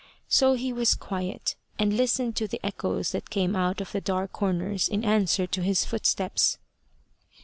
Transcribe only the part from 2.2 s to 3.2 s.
to the echoes